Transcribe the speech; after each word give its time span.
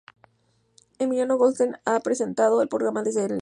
Emmanuel 0.97 1.37
Goldstein 1.37 1.77
ha 1.85 1.99
presentado 1.99 2.63
el 2.63 2.67
programa 2.67 3.03
desde 3.03 3.19
el 3.19 3.25
inicio. 3.25 3.29